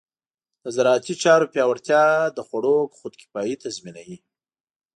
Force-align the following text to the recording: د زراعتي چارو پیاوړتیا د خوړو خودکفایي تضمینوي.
د 0.63 0.65
زراعتي 0.75 1.13
چارو 1.23 1.51
پیاوړتیا 1.53 2.03
د 2.35 2.39
خوړو 2.47 2.77
خودکفایي 2.97 3.55
تضمینوي. 3.63 4.17